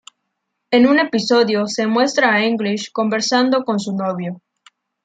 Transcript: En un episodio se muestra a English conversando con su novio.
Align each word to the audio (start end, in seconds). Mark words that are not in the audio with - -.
En 0.71 0.87
un 0.87 0.97
episodio 0.97 1.67
se 1.67 1.85
muestra 1.85 2.33
a 2.33 2.43
English 2.43 2.91
conversando 2.91 3.63
con 3.63 3.79
su 3.79 3.95
novio. 3.95 4.41